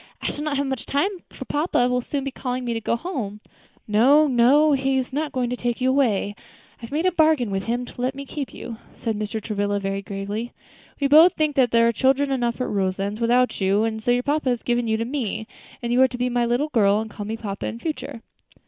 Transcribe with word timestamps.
"I 0.19 0.31
shall 0.31 0.43
not 0.43 0.57
have 0.57 0.65
much 0.65 0.87
time, 0.87 1.11
for 1.29 1.45
papa 1.45 1.87
will 1.87 2.01
soon 2.01 2.23
be 2.23 2.31
calling 2.31 2.65
me 2.65 2.73
to 2.73 2.81
go 2.81 2.95
home." 2.95 3.39
"No, 3.87 4.25
no, 4.25 4.71
he 4.73 4.97
is 4.97 5.13
not 5.13 5.31
to 5.31 5.55
take 5.55 5.79
you 5.79 5.91
away; 5.91 6.33
I 6.81 6.81
have 6.81 6.91
made 6.91 7.05
a 7.05 7.11
bargain 7.11 7.51
with 7.51 7.65
him 7.65 7.85
to 7.85 8.01
let 8.01 8.15
me 8.15 8.25
keep 8.25 8.51
you," 8.51 8.77
said 8.95 9.15
Mr. 9.15 9.39
Travilla, 9.39 9.79
very 9.79 10.01
gravely. 10.01 10.53
"We 10.99 11.05
both 11.07 11.33
think 11.33 11.55
that 11.55 11.69
there 11.69 11.87
are 11.87 11.91
children 11.91 12.31
enough 12.31 12.59
at 12.59 12.67
Roselands 12.69 13.21
without 13.21 13.61
you; 13.61 13.83
and 13.83 14.01
so 14.01 14.09
your 14.09 14.23
papa 14.23 14.49
has 14.49 14.63
given 14.63 14.87
you 14.87 14.97
to 14.97 15.05
me; 15.05 15.45
and 15.83 15.93
you 15.93 16.01
are 16.01 16.07
to 16.07 16.17
be 16.17 16.29
my 16.29 16.47
little 16.47 16.69
girl, 16.69 16.99
and 16.99 17.07
call 17.11 17.27
me 17.27 17.37
papa 17.37 17.67
in 17.67 17.77
future." 17.77 18.23